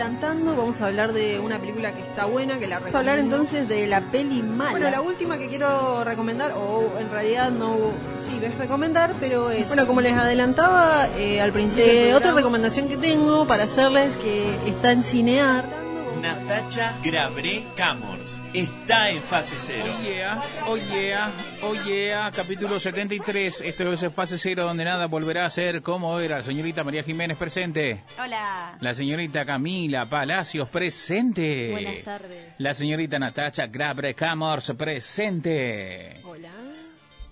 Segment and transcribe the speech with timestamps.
[0.00, 2.84] adelantando, vamos a hablar de una película que está buena, que la recomiendo.
[2.84, 4.70] Vamos a hablar entonces de la peli mala.
[4.70, 7.76] Bueno, la última que quiero recomendar, o en realidad no,
[8.20, 9.68] sí, es recomendar, pero es...
[9.68, 14.54] Bueno, como les adelantaba eh, al principio, eh, otra recomendación que tengo para hacerles que
[14.66, 15.79] está en Cinear
[16.20, 19.86] Natacha Grabré Camors está en fase cero.
[19.88, 23.62] Oh yeah, oh yeah, oh yeah, capítulo 73.
[23.62, 26.42] Esto es fase cero donde nada volverá a ser como era.
[26.42, 28.02] Señorita María Jiménez presente.
[28.22, 28.76] Hola.
[28.80, 31.70] La señorita Camila Palacios presente.
[31.70, 32.48] Buenas tardes.
[32.58, 36.20] La señorita Natacha Grabre Camors presente.
[36.24, 36.59] Hola.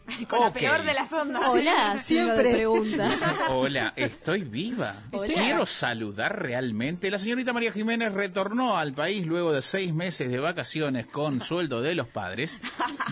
[0.29, 1.43] Con la peor de las ondas.
[1.47, 3.11] Hola, siempre pregunta.
[3.51, 4.95] Hola, estoy viva.
[5.27, 7.11] Quiero saludar realmente.
[7.11, 11.81] La señorita María Jiménez retornó al país luego de seis meses de vacaciones con sueldo
[11.81, 12.59] de los padres,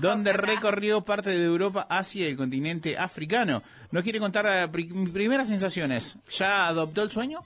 [0.00, 3.62] donde recorrió parte de Europa, Asia y el continente africano.
[3.90, 6.18] ¿Nos quiere contar eh, primeras sensaciones?
[6.30, 7.40] ¿Ya adoptó el sueño?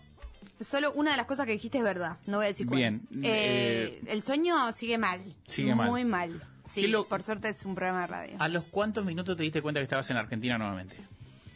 [0.61, 2.79] Solo una de las cosas que dijiste es verdad, no voy a decir cuál.
[2.79, 3.09] Bien.
[3.23, 5.21] Eh, eh, el sueño sigue mal.
[5.47, 5.89] Sigue mal.
[5.89, 6.43] Muy mal.
[6.73, 8.37] Sí, por suerte es un programa de radio.
[8.39, 10.97] ¿A los cuántos minutos te diste cuenta que estabas en Argentina nuevamente?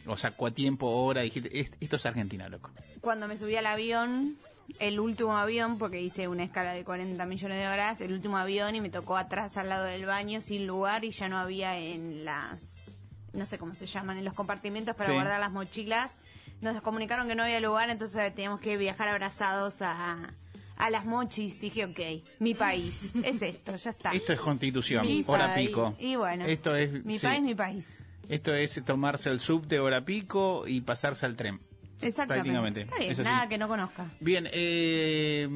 [0.07, 1.21] O sea, ¿cuánto tiempo, hora?
[1.21, 1.49] Dijiste,
[1.79, 2.71] esto es Argentina, loco.
[3.01, 4.37] Cuando me subí al avión,
[4.79, 8.75] el último avión, porque hice una escala de 40 millones de horas, el último avión
[8.75, 12.25] y me tocó atrás al lado del baño sin lugar y ya no había en
[12.25, 12.91] las,
[13.33, 16.19] no sé cómo se llaman, en los compartimentos para guardar las mochilas.
[16.61, 20.33] Nos comunicaron que no había lugar, entonces teníamos que viajar abrazados a
[20.77, 21.99] a las mochis, dije, ok,
[22.39, 24.11] mi país, es esto, ya está.
[24.11, 25.95] Esto es constitución, hora pico.
[25.99, 27.87] Y bueno, esto es, mi país, mi país.
[28.27, 31.59] Esto es tomarse el subte hora pico y pasarse al tren.
[32.01, 32.85] Exactamente.
[32.85, 33.23] Prácticamente.
[33.23, 34.11] nada que no conozca.
[34.19, 35.47] Bien, eh,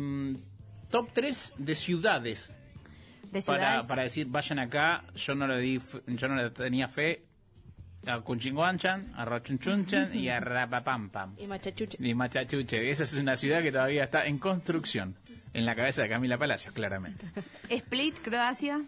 [0.89, 2.54] top 3 de ciudades.
[3.31, 3.81] De ciudades.
[3.81, 7.28] Para, para decir, vayan acá, yo no le di, yo no le tenía fe,
[8.05, 11.36] a Kunchinguanchan, a Rachunchunchan y a Rapapampam.
[11.38, 11.97] Y Machachuche.
[12.00, 12.89] Y Machachuche.
[12.89, 15.16] Esa es una ciudad que todavía está en construcción.
[15.53, 17.25] En la cabeza de Camila Palacios, claramente.
[17.70, 18.81] Split, Croacia.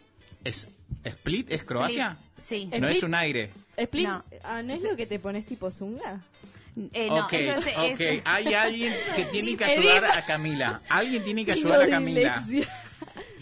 [0.44, 0.67] ¿Es
[1.04, 1.52] Split?
[1.52, 2.17] ¿Es Croacia?
[2.38, 2.70] Sí.
[2.80, 3.49] No es un aire.
[3.77, 4.23] Split, no.
[4.44, 6.22] Ah, ¿no es lo que te pones tipo zunga?
[6.93, 7.33] Eh, no, ok,
[7.93, 8.02] ok.
[8.23, 10.82] Hay alguien que tiene que ayudar a Camila.
[10.89, 12.43] Alguien tiene que ayudar a Camila.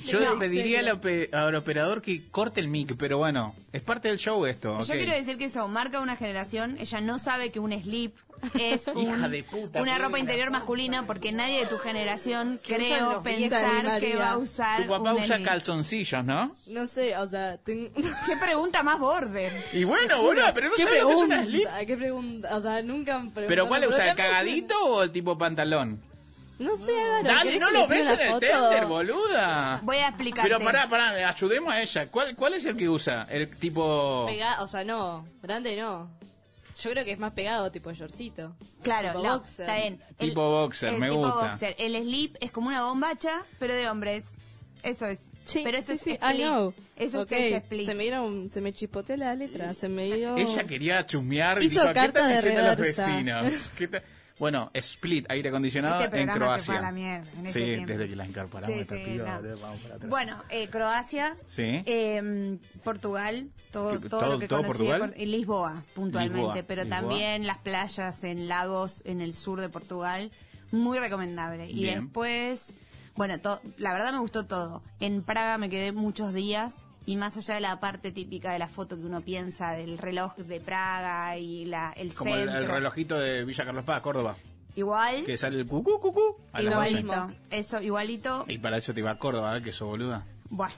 [0.06, 4.46] Yo le pediría al, operador que corte el mic, pero bueno, es parte del show
[4.46, 4.80] esto.
[4.80, 6.78] Yo quiero decir que eso marca una generación.
[6.80, 8.16] Ella no sabe que un slip
[8.54, 8.88] es
[9.76, 14.84] una ropa interior masculina porque nadie de tu generación creo pensar que va a usar.
[14.84, 16.54] Tu papá usa calzoncillos, ¿no?
[16.68, 17.58] No sé, o sea.
[17.66, 19.52] ¿Qué pregunta más borde?
[19.74, 21.68] Y bueno, bueno, pero no sabe lo que es un slip.
[21.86, 22.56] ¿Qué pregunta?
[22.56, 23.24] O sea, nunca.
[23.34, 24.10] ¿Pero cuál usa?
[24.10, 26.09] ¿El cagadito o el tipo pantalón?
[26.60, 26.92] No sé,
[27.24, 29.80] Dale, no lo ves en el tender, boluda.
[29.82, 30.44] Voy a explicar.
[30.44, 32.08] Pero pará, pará, ayudemos a ella.
[32.12, 33.26] ¿Cuál, ¿Cuál es el que usa?
[33.30, 34.28] El tipo...
[34.60, 36.12] o sea, no, grande no.
[36.80, 38.56] Yo creo que es más pegado, tipo shortcito.
[38.84, 39.66] Claro, tipo boxer.
[39.66, 40.02] está bien.
[40.18, 41.48] tipo boxer, me tipo gusta.
[41.48, 41.76] Boxer.
[41.78, 44.38] El slip es como una bombacha, pero de hombres.
[44.84, 45.30] Eso es.
[45.44, 46.38] Sí, pero eso sí, es split.
[46.38, 46.74] know.
[46.96, 47.54] Eso okay.
[47.54, 47.86] es split.
[47.86, 50.38] Se me dieron, se me chispoteó la letra, se me dio...
[50.38, 53.72] Ella quería chusmear Hizo y dijo, carta ¿qué están de diciendo los vecinos?
[53.78, 53.90] ¿Qué?
[54.40, 56.80] Bueno, Split, aire acondicionado este en Croacia.
[56.82, 59.58] La mierda en sí, desde que la incorporamos sí, esta sí, piba, no.
[59.60, 60.10] vamos para atrás.
[60.10, 61.64] Bueno, eh, Croacia, sí.
[61.86, 65.14] eh, Portugal, todo, todo, todo, lo que todo conocí Portugal?
[65.18, 67.00] Lisboa, puntualmente, Lisboa, pero Lisboa.
[67.02, 70.32] también las playas en lagos en el sur de Portugal,
[70.72, 71.70] muy recomendable.
[71.70, 72.74] Y después,
[73.16, 74.82] bueno, to- la verdad me gustó todo.
[75.02, 76.86] En Praga me quedé muchos días.
[77.06, 80.36] Y más allá de la parte típica de la foto que uno piensa del reloj
[80.38, 84.36] de Praga y la, el Como centro, el relojito de Villa Carlos Paz, Córdoba,
[84.76, 89.12] igual, que sale el cucú, cucú, a igualito, eso, igualito, Y para eso te iba
[89.12, 89.62] a Córdoba, ¿eh?
[89.64, 90.26] que sos boluda.
[90.52, 90.74] Bueno,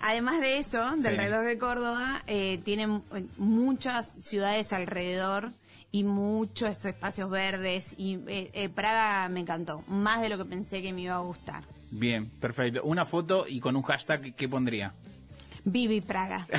[0.00, 1.18] además de eso, del Sí.
[1.20, 5.50] reloj de Córdoba, eh, tienen eh, muchas ciudades alrededor
[5.92, 10.82] y muchos espacios verdes y eh, eh, Praga me encantó, más de lo que pensé
[10.82, 11.62] que me iba a gustar.
[11.92, 12.82] Bien, perfecto.
[12.82, 14.92] Una foto y con un hashtag, ¿qué pondría?
[15.66, 16.46] Vivi Praga.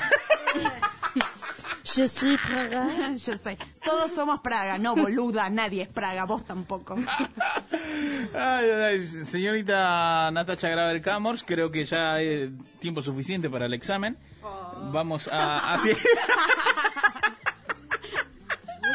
[1.95, 3.16] Je suis Praga.
[3.16, 3.57] Yo sé.
[3.84, 4.78] Todos somos Praga.
[4.78, 6.25] No, boluda, nadie es Praga.
[6.25, 6.95] Vos tampoco.
[8.33, 13.74] Ay, ay, ay, señorita Natacha Graver Camors, creo que ya hay tiempo suficiente para el
[13.74, 14.18] examen.
[14.92, 15.74] Vamos a...
[15.74, 15.92] así.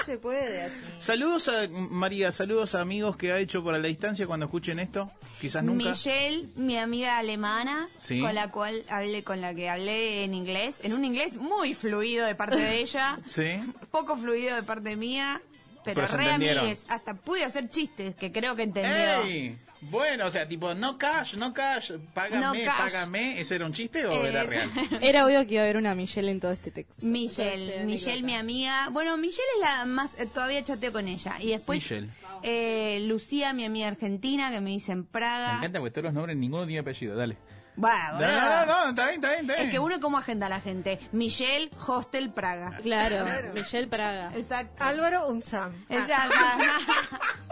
[0.03, 0.75] No se puede así.
[0.99, 5.11] Saludos a María, saludos a amigos que ha hecho por la distancia cuando escuchen esto.
[5.41, 5.91] Quizás nunca.
[5.91, 8.21] Michelle, mi amiga alemana, Sí.
[8.21, 12.27] con la cual hablé, con la que hablé en inglés, en un inglés muy fluido
[12.27, 13.61] de parte de ella, Sí.
[13.91, 15.41] poco fluido de parte mía,
[15.85, 16.85] pero, re amigues.
[16.89, 19.23] Hasta pude hacer chistes que creo que entendió.
[19.25, 19.57] ¡Ey!
[19.91, 22.79] Bueno, o sea, tipo, no cash, no cash, págame, No cash.
[22.93, 23.41] págame.
[23.41, 24.71] ¿Ese era un chiste o Eh, era real?
[25.03, 26.95] Era obvio que iba a haber una Michelle en todo este texto.
[27.05, 28.89] Michelle, esta Michelle, mi amiga.
[28.91, 31.35] Bueno, Michelle es la más, eh, todavía chateo con ella.
[31.41, 32.09] Y después, Michelle.
[32.45, 35.57] eh, Lucía, mi amiga argentina, que me dice en Me Praga.
[35.57, 37.37] encanta porque todos los nombres, ninguno tiene apellido, dale.
[37.75, 38.67] Bueno, No, bueno.
[38.67, 39.67] no, no, está bien, está bien, está bien.
[39.67, 41.01] Es que uno cómo agenda a la gente.
[41.13, 42.77] Michelle, Hostel, Praga.
[42.83, 43.25] Claro,
[43.55, 44.31] Michelle Praga.
[44.37, 44.85] Exacto.
[44.85, 45.73] Álvaro Unzam.
[45.89, 46.35] Exacto.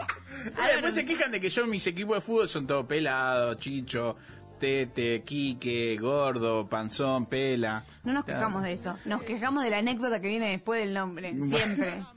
[0.57, 4.15] Ah, después se quejan de que yo mis equipos de fútbol son todo pelado, chicho,
[4.59, 7.83] tete, quique, gordo, panzón, pela.
[8.03, 8.97] No nos quejamos de eso.
[9.05, 11.33] Nos quejamos de la anécdota que viene después del nombre.
[11.47, 11.93] Siempre.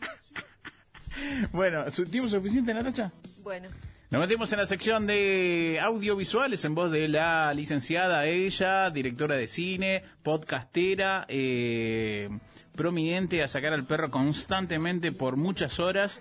[1.52, 3.12] Bueno, ¿su- ¿tiempo suficiente, Natacha?
[3.42, 3.68] Bueno.
[4.10, 9.46] Nos metemos en la sección de audiovisuales en voz de la licenciada ella, directora de
[9.46, 12.28] cine, podcastera, eh,
[12.76, 16.20] prominente a sacar al perro constantemente por muchas horas,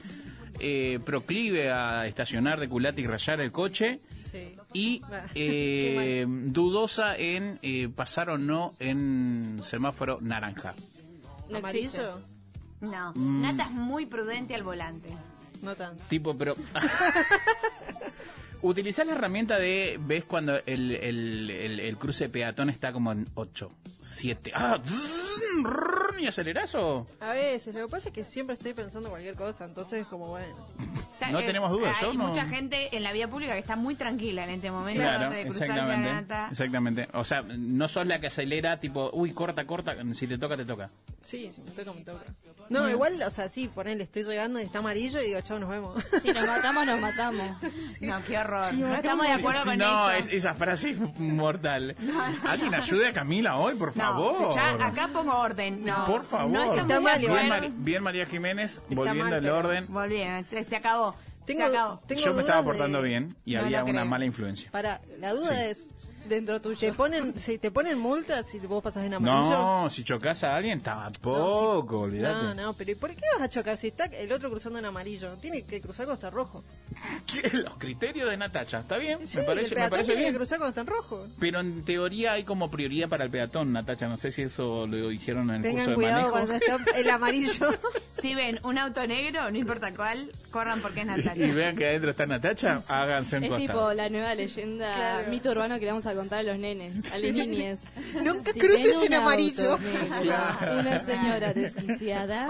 [0.66, 4.00] eh, proclive a estacionar de culata y rayar el coche
[4.32, 4.56] Sí.
[4.72, 5.02] y
[5.36, 10.74] eh, dudosa en eh, pasar o no en semáforo naranja.
[11.50, 11.60] No.
[12.82, 13.12] No.
[13.16, 13.42] Mm.
[13.42, 15.10] Nata es muy prudente al volante.
[15.62, 16.04] No tanto.
[16.08, 16.56] Tipo, pero...
[18.62, 23.28] Utilizar la herramienta de, ves cuando el, el, el, el cruce peatón está como en
[23.36, 23.70] 8,
[24.00, 24.78] 7, ah,
[26.20, 27.08] y acelerás o...
[27.20, 30.56] A veces, lo que pasa es que siempre estoy pensando cualquier cosa, entonces como bueno.
[31.32, 34.50] No tenemos dudas, Hay mucha gente en la vía pública que está muy tranquila en
[34.52, 36.48] este momento Claro, de cruzarse exactamente, Nata.
[36.52, 37.08] exactamente.
[37.14, 40.66] O sea, no sos la que acelera, tipo, uy, corta, corta, si te toca, te
[40.66, 40.90] toca.
[41.22, 42.24] Sí, si me toca, me toca.
[42.70, 45.70] No, igual, o sea, sí, ponele, estoy llegando y está amarillo y digo, chao, nos
[45.70, 46.04] vemos.
[46.22, 47.58] Si nos matamos, nos matamos.
[48.02, 48.74] No, qué horror.
[48.74, 50.30] No estamos de acuerdo Sí, con no, eso.
[50.30, 51.96] es- esa frase es mortal.
[52.46, 54.56] Alguien ayude a Camila hoy, por No, favor.
[54.56, 55.84] ya acá pongo orden.
[55.86, 56.52] No, Por favor.
[56.52, 59.86] No Está mal, bien, Mari- bien, María Jiménez, volviendo mal, al orden.
[59.90, 61.16] Volvieron, se, se acabó.
[61.46, 62.00] Tengo- se acabó.
[62.08, 64.06] tengo Yo me estaba portando de- bien y No había una creo.
[64.06, 64.72] mala influencia.
[64.72, 65.62] Para, la duda Sí.
[65.66, 65.90] es,
[66.26, 66.80] Dentro tuyo.
[66.80, 69.50] ¿te ponen, si te ponen multas si vos pasas en amarillo?
[69.50, 72.34] No, si chocas a alguien, tampoco, olvídate.
[72.44, 74.86] No, no, pero ¿y por qué vas a chocar si está el otro cruzando en
[74.86, 75.34] amarillo?
[75.42, 76.64] Tiene que cruzar cuando está rojo.
[77.26, 77.50] ¿Qué?
[77.58, 79.28] Los criterios de Natacha, ¿está bien?
[79.28, 80.34] Sí, me el parece, me parece tiene bien.
[80.34, 81.28] que cruzar cuando está en rojo.
[81.40, 84.08] Pero en teoría hay como prioridad para el peatón, Natacha.
[84.08, 86.32] No sé si eso lo hicieron en el curso Tengan de cuidado manejo.
[86.32, 87.70] cuando está el amarillo.
[88.22, 91.54] Si ven un auto negro, no importa cuál, corran porque es Y Natalia.
[91.54, 93.68] vean que adentro está Natacha, háganse un Es costado.
[93.90, 95.30] tipo la nueva leyenda, Claro.
[95.30, 97.80] mito urbano que le vamos a contar a los nenes, a las niñas.
[98.24, 99.78] Nunca Si cruces en amarillo.
[100.80, 102.50] Una señora desquiciada.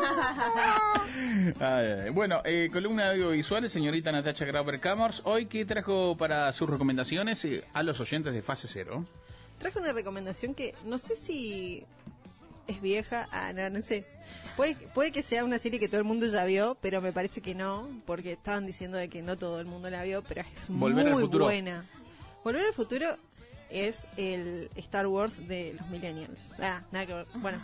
[1.60, 2.10] Ay.
[2.12, 5.22] Bueno, eh, columna de audiovisuales, señorita Natacha Graber Camors.
[5.26, 9.06] Hoy, ¿qué trajo para sus recomendaciones eh, a los oyentes de Fase Cero?
[9.60, 11.84] Traje una recomendación que no sé si
[12.68, 14.06] es vieja, ah, no, no sé.
[14.56, 17.42] Puede, puede que sea una serie que todo el mundo ya vio, pero me parece
[17.42, 20.70] que no, porque estaban diciendo de que no todo el mundo la vio, pero es
[20.70, 21.46] Volver al muy futuro.
[21.46, 21.86] buena.
[22.44, 23.08] Volver al futuro
[23.74, 26.50] es el Star Wars de los millennials.
[26.60, 27.26] Ah, nada que ver.
[27.36, 27.58] Bueno,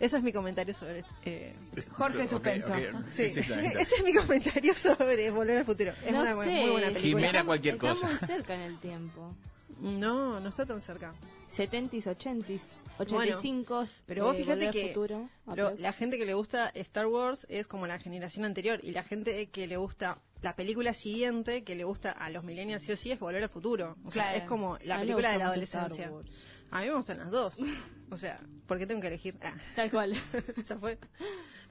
[0.00, 1.04] ese es mi comentario sobre...
[1.24, 1.54] Eh,
[1.92, 2.72] Jorge Ok, Suspenso.
[3.08, 3.40] sí, ese
[3.80, 5.92] es mi comentario sobre Volver al futuro.
[6.04, 7.00] Es no una sé, muy buena película.
[7.00, 8.06] Jimena cualquier cosa.
[8.06, 9.34] muy cerca en el tiempo.
[9.80, 11.14] No, no está tan cerca.
[11.50, 12.62] 70s, 80s,
[12.98, 15.80] 85 Pero vos eh, fíjate Volver al que futuro, lo- aprox.
[15.80, 19.48] la gente que le gusta Star Wars es como la generación anterior y la gente
[19.48, 23.10] que le gusta la película siguiente, que le gusta a los millennials sí o sí,
[23.12, 23.96] es Volver al Futuro.
[24.04, 24.38] O sea, Claro.
[24.38, 26.12] es como la película de la adolescencia.
[26.70, 27.54] A mí me gustan las dos.
[28.10, 29.36] O sea, ¿por qué tengo que elegir?
[29.42, 30.14] Ah, Tal cual.
[30.64, 30.98] ya fue.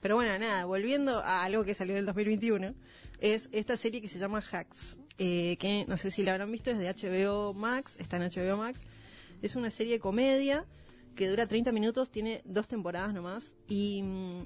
[0.02, 2.76] Pero bueno, nada, volviendo a algo que salió en el 2021,
[3.20, 6.70] es esta serie que se llama Hacks, eh, que no sé si la habrán visto,
[6.72, 8.82] es de HBO Max, está en HBO Max.
[9.42, 10.66] Es una serie de comedia
[11.16, 14.42] que dura 30 minutos, tiene dos temporadas nomás y mm,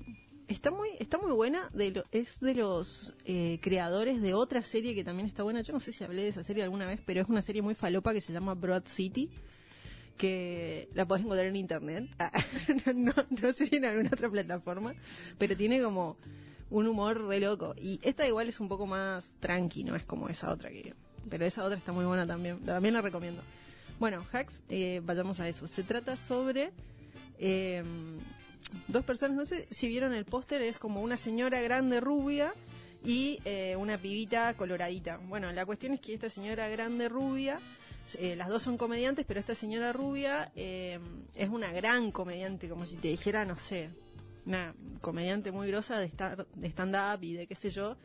[0.48, 1.70] está muy está muy buena.
[1.74, 5.62] De lo- es de los eh, creadores de otra serie que también está buena.
[5.62, 7.76] Yo no sé si hablé de esa serie alguna vez, pero es una serie muy
[7.76, 9.30] falopa que se llama Broad City
[10.18, 12.08] que la podés encontrar en internet.
[12.20, 12.32] Ah,
[12.96, 14.94] no, no sé si en alguna otra plataforma,
[15.38, 16.18] pero tiene como
[16.72, 17.76] un humor re loco.
[17.78, 20.96] Y esta igual es un poco más tranqui, no es como esa otra que...
[21.30, 23.44] Pero esa otra está muy buena también, también la recomiendo.
[24.00, 25.68] Bueno, Hacks, eh, vayamos a eso.
[25.68, 26.72] Se trata sobre
[27.38, 27.84] eh,
[28.88, 32.54] dos personas, no sé si vieron el póster, es como una señora grande rubia
[33.04, 35.18] y eh, una pibita coloradita.
[35.28, 37.60] Bueno, la cuestión es que esta señora grande rubia,
[38.18, 41.00] eh, las dos son comediantes, pero esta señora rubia eh,
[41.36, 43.90] es una gran comediante, como si te dijera, no sé,
[44.52, 46.12] una comediante muy grosa de
[46.56, 47.96] de stand-up y de qué sé yo,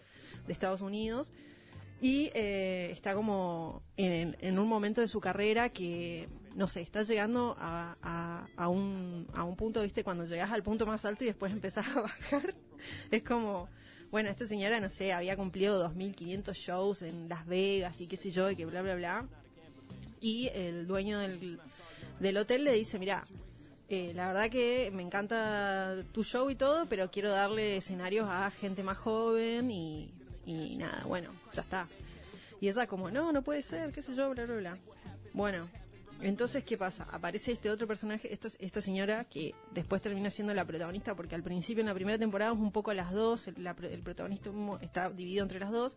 [0.47, 1.33] de Estados Unidos.
[2.01, 7.03] Y eh, está como en, en un momento de su carrera que, no sé, está
[7.03, 11.53] llegando a un, a un punto, viste, cuando llegas al punto más alto y después
[11.53, 12.55] empezás a bajar,
[13.11, 13.69] es como
[14.11, 18.31] Bueno, esta señora, no sé, había cumplido 2.500 shows en Las Vegas y qué sé
[18.31, 19.27] yo, y que bla, bla, bla.
[20.21, 21.59] Y el dueño del,
[22.21, 23.27] del hotel le dice, mira,
[23.89, 28.51] eh, la verdad que me encanta tu show y todo, pero quiero darle escenarios a
[28.51, 30.11] gente más joven y,
[30.45, 31.89] y nada, bueno, ya está.
[32.61, 34.79] Y ella como, no, no puede ser, qué sé yo, bla, bla, bla.
[35.33, 35.69] Bueno,
[36.23, 37.07] entonces, ¿qué pasa?
[37.13, 41.43] Aparece este otro personaje, esta, esta señora, que después termina siendo la protagonista, porque al
[41.43, 44.51] principio en la primera temporada es un poco las dos, el, la- el protagonista
[44.81, 45.97] está dividido entre las dos,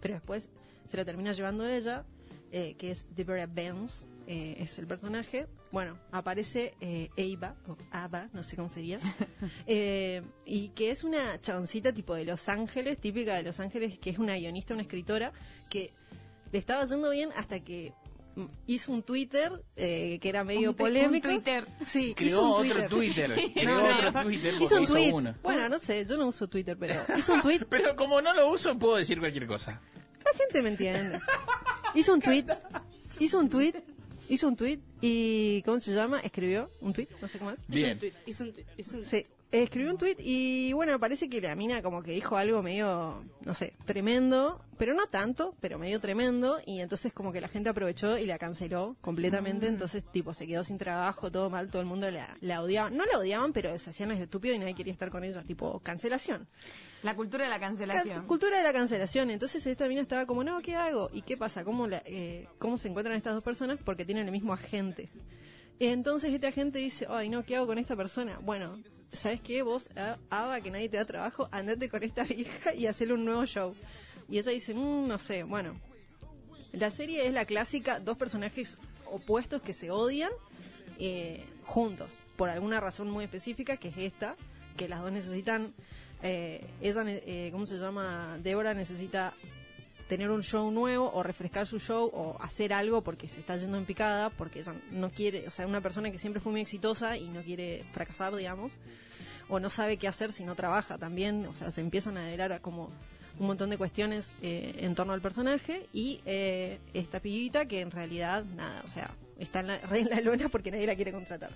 [0.00, 0.48] pero después
[0.88, 2.04] se lo termina llevando ella,
[2.50, 5.46] eh, que es Deborah Benz, eh, es el personaje.
[5.70, 8.98] Bueno, aparece eh, Ava, o Ava, no sé cómo sería,
[9.66, 14.10] eh, y que es una chaboncita tipo de Los Ángeles, típica de Los Ángeles, que
[14.10, 15.32] es una guionista, una escritora,
[15.68, 15.92] que
[16.50, 17.92] le estaba yendo bien hasta que
[18.66, 21.28] hizo un Twitter eh, que era medio Un polémico.
[21.28, 21.66] un Twitter.
[21.84, 23.34] Sí, Creó hizo un otro Twitter.
[23.54, 24.08] Creó No, no.
[24.08, 25.12] otro Twitter porque Hizo un hizo tweet.
[25.12, 25.34] uno.
[25.42, 27.66] Bueno, no sé, yo no uso Twitter, pero hizo un tweet.
[27.68, 29.80] Pero como no lo uso, puedo decir cualquier cosa.
[30.24, 31.20] La gente me entiende.
[31.94, 32.46] Hizo un tweet.
[33.18, 33.74] Hizo un tweet.
[34.32, 36.20] Hizo un tweet y ¿cómo se llama?
[36.20, 37.58] Escribió un tweet, no sé cómo es.
[37.60, 37.92] Hizo Bien.
[37.92, 41.38] un tweet, hizo un tweet, hizo un- Sí, escribió un tweet y bueno, parece que
[41.42, 46.00] la mina como que dijo algo medio, no sé, tremendo, pero no tanto, pero medio
[46.00, 50.46] tremendo y entonces como que la gente aprovechó y la canceló completamente, entonces tipo se
[50.46, 52.88] quedó sin trabajo, todo mal, todo el mundo la, la odiaba.
[52.88, 55.78] No la odiaban, pero se hacían los estúpidos y nadie quería estar con ella, tipo
[55.80, 56.48] cancelación.
[57.02, 58.14] La cultura de la cancelación.
[58.14, 59.30] Can- Cultura de la cancelación.
[59.30, 61.10] Entonces esta mina estaba como, no, ¿qué hago?
[61.12, 61.64] ¿Y qué pasa?
[61.64, 63.78] ¿Cómo, eh, ¿Cómo se encuentran estas dos personas?
[63.84, 65.08] Porque tienen el mismo agente.
[65.80, 68.38] Entonces este agente dice, ay, no, ¿qué hago con esta persona?
[68.42, 68.78] Bueno,
[69.12, 69.62] ¿sabes qué?
[69.62, 69.88] Vos,
[70.30, 73.74] Ava, que nadie te da trabajo, andate con esta vieja y hacerle un nuevo show.
[74.28, 75.80] Y ella dice, "Mm, no sé, bueno.
[76.70, 78.78] La serie es la clásica, dos personajes
[79.10, 80.30] opuestos que se odian
[80.98, 84.36] eh, juntos, por alguna razón muy específica, que es esta,
[84.76, 85.74] que las dos necesitan,
[86.22, 88.38] eh, ella, eh, ¿cómo se llama?
[88.42, 89.34] Débora necesita
[90.08, 93.78] tener un show nuevo o refrescar su show o hacer algo porque se está yendo
[93.78, 97.16] en picada, porque ella no quiere, o sea, una persona que siempre fue muy exitosa
[97.16, 98.72] y no quiere fracasar, digamos,
[99.48, 102.52] o no sabe qué hacer si no trabaja también, o sea, se empiezan a develar
[102.52, 102.90] a como
[103.38, 107.90] un montón de cuestiones eh, en torno al personaje y eh, esta pibita que en
[107.90, 111.12] realidad, nada, o sea, está en la, re en la lona porque nadie la quiere
[111.12, 111.50] contratar.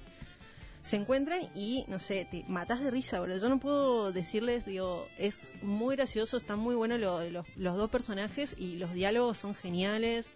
[0.87, 3.37] Se encuentran y, no sé, te matas de risa, bro.
[3.37, 7.19] Yo no puedo decirles, digo, es muy gracioso, está muy bueno lo
[7.57, 10.31] los dos personajes y los diálogos son geniales.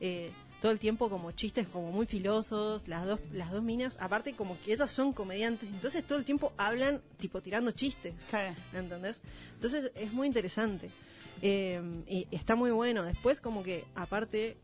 [0.00, 0.30] eh,
[0.60, 4.58] todo el tiempo como chistes como muy filosos, las dos, las dos minas, aparte como
[4.62, 8.14] que ellas son comediantes, entonces todo el tiempo hablan tipo tirando chistes.
[8.28, 8.54] Claro.
[8.74, 9.20] ¿entendés?
[9.54, 10.90] Entonces es muy interesante.
[11.40, 13.04] Eh, y está muy bueno.
[13.04, 14.56] Después como que, aparte,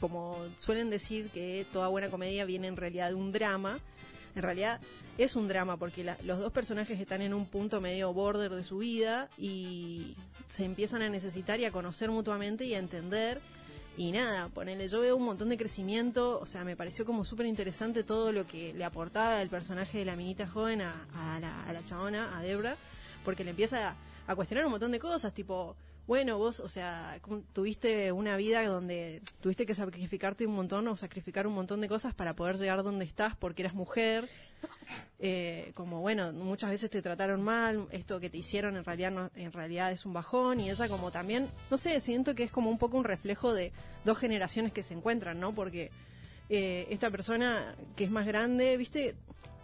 [0.00, 3.78] como suelen decir que toda buena comedia viene en realidad de un drama,
[4.36, 4.80] en realidad
[5.18, 8.62] es un drama porque la- los dos personajes están en un punto medio border de
[8.62, 10.14] su vida y
[10.48, 13.40] se empiezan a necesitar y a conocer mutuamente y a entender.
[13.98, 17.46] Y nada, ponele, yo veo un montón de crecimiento, o sea, me pareció como súper
[17.46, 21.84] interesante todo lo que le aportaba el personaje de la minita joven a, la, a
[21.86, 22.76] chabona, a Debra,
[23.24, 25.76] porque le empieza a cuestionar un montón de cosas, tipo,
[26.06, 27.20] bueno, vos, o sea,
[27.52, 32.14] tuviste una vida donde tuviste que sacrificarte un montón o sacrificar un montón de cosas
[32.14, 34.28] para poder llegar donde estás porque eras mujer.
[35.18, 39.30] Eh, como bueno, muchas veces te trataron mal, esto que te hicieron en realidad no,
[39.34, 42.70] en realidad es un bajón y esa como también, no sé, siento que es como
[42.70, 43.72] un poco un reflejo de
[44.04, 45.54] dos generaciones que se encuentran, ¿no?
[45.54, 45.90] Porque
[46.50, 49.14] eh, esta persona que es más grande, ¿viste?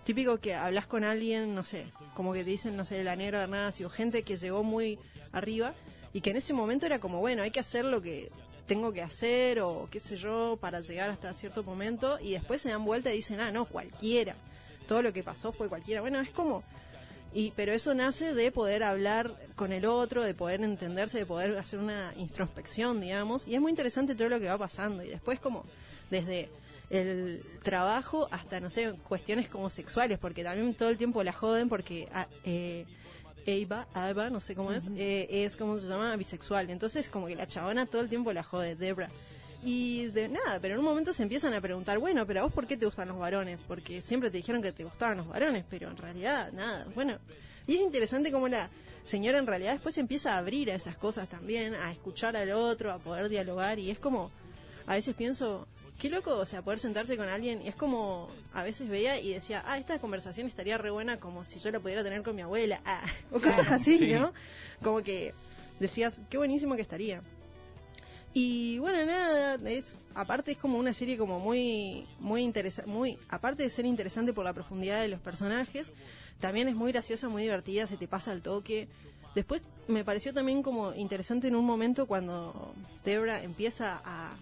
[0.05, 3.43] Típico que hablas con alguien, no sé, como que te dicen, no sé, la negra
[3.43, 4.99] Hernandez o gente que llegó muy
[5.33, 5.75] arriba
[6.13, 8.31] y que en ese momento era como, bueno, hay que hacer lo que
[8.67, 12.71] tengo que hacer o qué sé yo para llegar hasta cierto momento y después se
[12.71, 14.37] dan vuelta y dicen, ah, no, cualquiera.
[14.87, 16.01] Todo lo que pasó fue cualquiera.
[16.01, 16.63] Bueno, es como...
[17.35, 21.57] Y, pero eso nace de poder hablar con el otro, de poder entenderse, de poder
[21.57, 23.49] hacer una introspección, digamos.
[23.49, 25.03] Y es muy interesante todo lo que va pasando.
[25.03, 25.65] Y después como
[26.11, 26.51] desde
[26.91, 31.71] el trabajo hasta, no sé, cuestiones como sexuales, porque también todo el tiempo la joden
[31.71, 32.09] porque...
[32.13, 32.85] ah, eh,
[33.47, 36.71] Eva, Eva, no sé cómo es, eh, es como se llama bisexual.
[36.71, 39.09] Entonces, como que la chabona todo el tiempo la jode, Debra.
[39.65, 42.53] Y de nada, pero en un momento se empiezan a preguntar, bueno, pero a vos
[42.53, 43.61] por qué te gustan los varones?
[43.69, 46.87] Porque siempre te dijeron que te gustaban los varones, pero en realidad nada.
[46.95, 47.17] Bueno,
[47.67, 48.69] y es interesante cómo la
[49.05, 52.93] señora en realidad después empieza a abrir a esas cosas también, a escuchar al otro,
[52.93, 54.33] a poder dialogar y es como,
[54.87, 55.69] a veces pienso,
[56.03, 59.35] qué loco, o sea, poder sentarse con alguien y es como, a veces veía y
[59.35, 62.43] decía, ah, esta conversación estaría re buena como si yo la pudiera tener con mi
[62.43, 64.13] abuela, ah, o cosas así, Sí.
[64.13, 64.33] ¿no?
[64.83, 65.33] Como que
[65.79, 67.23] decías, qué buenísimo que estaría.
[68.35, 73.63] Y bueno, nada, es, aparte es como una serie como muy, muy interesante, muy, aparte
[73.63, 75.93] de ser interesante por la profundidad de los personajes,
[76.41, 78.89] también es muy graciosa, muy divertida, se te pasa el toque.
[79.37, 84.35] Después me pareció también como interesante en un momento cuando Debra empieza a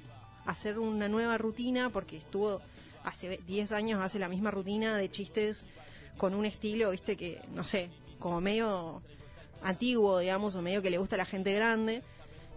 [0.50, 2.60] hacer una nueva rutina porque estuvo
[3.04, 5.64] hace 10 años hace la misma rutina de chistes
[6.16, 7.88] con un estilo, viste que no sé,
[8.18, 9.02] como medio
[9.62, 12.02] antiguo, digamos, o medio que le gusta a la gente grande.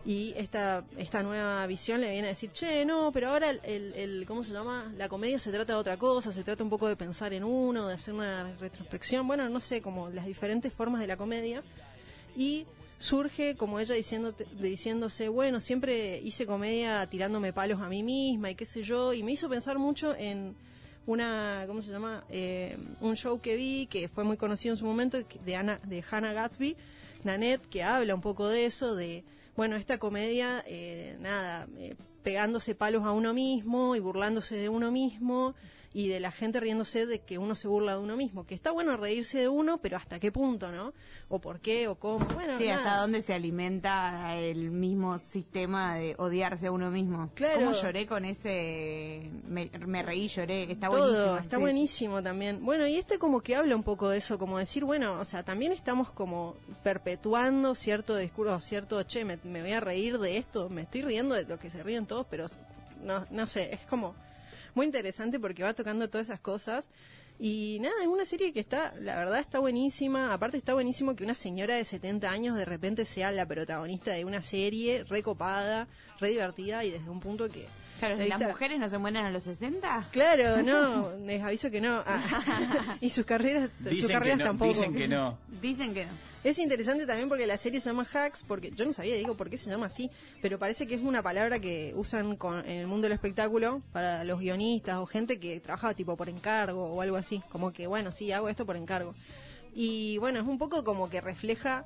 [0.05, 4.25] Y esta, esta nueva visión le viene a decir, che, no, pero ahora el, el,
[4.27, 4.91] ¿cómo se llama?
[4.97, 7.87] La comedia se trata de otra cosa, se trata un poco de pensar en uno,
[7.87, 11.63] de hacer una retrospección, bueno, no sé, como las diferentes formas de la comedia.
[12.35, 12.65] Y
[13.03, 18.55] surge como ella diciendo, diciéndose, bueno, siempre hice comedia tirándome palos a mí misma y
[18.55, 20.55] qué sé yo, y me hizo pensar mucho en
[21.05, 22.23] una, ¿cómo se llama?
[22.29, 26.01] Eh, un show que vi que fue muy conocido en su momento de, Ana, de
[26.09, 26.77] Hannah Gatsby,
[27.25, 29.25] Nanette, que habla un poco de eso, de
[29.57, 34.93] bueno, esta comedia, eh, nada, eh, pegándose palos a uno mismo y burlándose de uno
[34.93, 35.55] mismo
[35.93, 38.45] y de la gente riéndose de que uno se burla de uno mismo.
[38.45, 40.93] Que está bueno reírse de uno, pero ¿hasta qué punto, no?
[41.29, 42.25] O por qué, o cómo.
[42.33, 47.29] Bueno, sí, hasta dónde se alimenta el mismo sistema de odiarse a uno mismo.
[47.35, 47.59] Claro.
[47.59, 49.29] ¿Cómo lloré con ese.
[49.47, 49.69] Me,
[50.01, 50.71] reí, lloré.
[50.71, 51.37] Está Todo, buenísimo.
[51.37, 52.65] Está buenísimo también.
[52.65, 55.43] Bueno, y este como que habla un poco de eso, como decir, bueno, o sea,
[55.43, 60.69] también estamos como perpetuando cierto discurso, cierto, che, me, me voy a reír de esto,
[60.69, 62.47] me estoy riendo de lo que se ríen todos, pero
[63.03, 64.15] no, no sé, es como
[64.75, 66.89] muy interesante porque va tocando todas esas cosas.
[67.39, 70.33] Y nada, es una serie que está, la verdad está buenísima.
[70.33, 74.25] Aparte está buenísimo que una señora de 70 años de repente sea la protagonista de
[74.25, 75.87] una serie recopada,
[76.19, 77.65] re divertida y desde un punto que...
[78.03, 80.09] Claro, ¿las mujeres no se mueren a los 60?
[80.11, 82.03] Claro, no, les aviso que no.
[82.05, 82.21] Ah.
[83.01, 84.73] y sus carreras, sus carreras tampoco.
[84.73, 85.37] Dicen que no.
[85.61, 86.11] Dicen que no.
[86.43, 89.49] Es interesante también porque la serie se llama Hacks, porque yo no sabía, digo, por
[89.49, 92.87] qué se llama así, pero parece que es una palabra que usan con, en el
[92.87, 97.15] mundo del espectáculo para los guionistas o gente que trabaja tipo por encargo o algo
[97.15, 99.13] así, como que, bueno, sí, hago esto por encargo.
[99.73, 101.85] Y bueno, es un poco como que refleja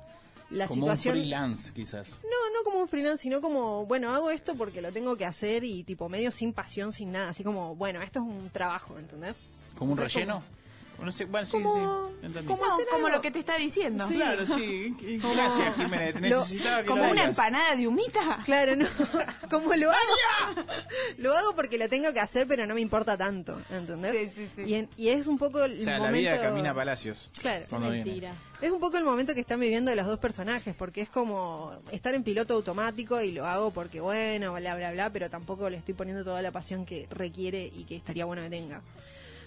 [0.50, 1.14] la como situación.
[1.14, 2.20] un freelance, quizás.
[2.22, 5.64] No, no como un freelance, sino como, bueno, hago esto porque lo tengo que hacer
[5.64, 9.44] y tipo medio sin pasión, sin nada, así como, bueno, esto es un trabajo, ¿entendés?
[9.78, 10.42] ¿Como un relleno?
[10.98, 14.04] Bueno, sí, como, sí, como, como lo que te está diciendo.
[14.06, 14.14] Sí.
[14.16, 14.94] Claro, sí.
[15.34, 16.14] Gracias, Jiménez.
[16.20, 18.40] Necesitaba que Como lo una empanada de humita.
[18.44, 18.86] Claro, no.
[19.50, 20.64] Como lo hago.
[21.18, 24.12] lo hago porque lo tengo que hacer, pero no me importa tanto, ¿entendés?
[24.12, 24.62] Sí, sí, sí.
[24.66, 26.16] Y, en- y es un poco el O sea, momento.
[26.16, 27.30] la vida camina a Palacios.
[27.38, 27.66] Claro.
[27.78, 28.32] Mentira.
[28.60, 32.12] Es un poco el momento que están viviendo los dos personajes, porque es como estar
[32.14, 35.94] en piloto automático y lo hago porque, bueno, bla, bla, bla, pero tampoco le estoy
[35.94, 38.82] poniendo toda la pasión que requiere y que estaría bueno que tenga.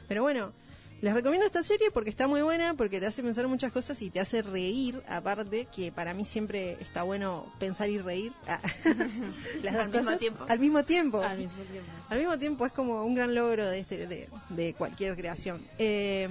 [0.08, 0.54] Pero bueno,
[1.02, 4.12] les recomiendo esta serie porque está muy buena, porque te hace pensar muchas cosas y
[4.12, 8.32] te hace reír, aparte, que para mí siempre está bueno pensar y reír.
[8.48, 8.62] Ah.
[9.64, 10.46] Las dos Al mismo cosas tiempo.
[10.48, 11.22] al mismo tiempo.
[11.22, 11.92] Al mismo tiempo.
[12.10, 15.62] Al mismo tiempo es como un gran logro de, este, de, de cualquier creación.
[15.80, 16.30] Eh,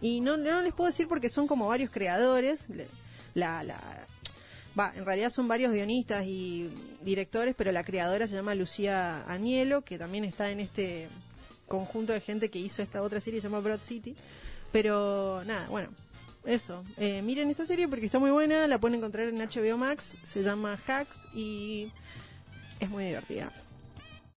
[0.00, 2.68] y no, no les puedo decir porque son como varios creadores.
[3.34, 3.78] La, la,
[4.78, 6.70] va, en realidad son varios guionistas y
[7.02, 11.08] directores, pero la creadora se llama Lucía Anielo, que también está en este
[11.72, 14.14] conjunto de gente que hizo esta otra serie, se llama Broad City.
[14.72, 15.88] Pero nada, bueno,
[16.44, 16.84] eso.
[16.98, 20.42] Eh, miren esta serie porque está muy buena, la pueden encontrar en HBO Max, se
[20.42, 21.90] llama Hacks y
[22.78, 23.50] es muy divertida.